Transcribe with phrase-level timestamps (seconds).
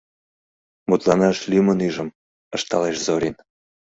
[0.89, 2.09] —Мутланаш лӱмын ӱжым,—
[2.55, 3.35] ышталеш Зорин.